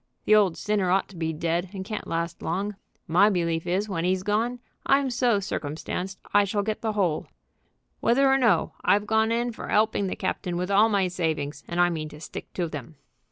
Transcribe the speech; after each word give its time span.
The 0.25 0.33
old 0.33 0.57
sinner 0.57 0.89
ought 0.89 1.07
to 1.09 1.15
be 1.15 1.31
dead, 1.31 1.69
and 1.73 1.85
can't 1.85 2.07
last 2.07 2.41
long. 2.41 2.75
My 3.07 3.29
belief 3.29 3.67
is 3.67 3.87
when 3.87 4.03
'e's 4.03 4.23
gone 4.23 4.57
I'm 4.83 5.11
so 5.11 5.39
circumstanced 5.39 6.19
I 6.33 6.43
shall 6.43 6.63
get 6.63 6.81
the 6.81 6.93
whole. 6.93 7.27
Whether 7.99 8.27
or 8.27 8.39
no, 8.39 8.73
I've 8.83 9.05
gone 9.05 9.31
in 9.31 9.51
for 9.51 9.69
'elping 9.69 10.07
the 10.07 10.15
captain 10.15 10.57
with 10.57 10.71
all 10.71 10.89
my 10.89 11.07
savings, 11.07 11.63
and 11.67 11.79
I 11.79 11.91
mean 11.91 12.09
to 12.09 12.19
stick 12.19 12.51
to 12.53 12.67
them." 12.67 12.95